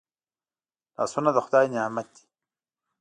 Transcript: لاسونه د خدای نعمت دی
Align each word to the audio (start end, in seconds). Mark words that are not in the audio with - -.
لاسونه 0.97 1.29
د 1.33 1.37
خدای 1.45 1.65
نعمت 1.73 2.07
دی 2.15 2.23